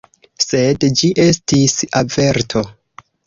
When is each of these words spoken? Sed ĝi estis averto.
Sed 0.43 0.85
ĝi 1.01 1.09
estis 1.25 1.77
averto. 2.01 2.65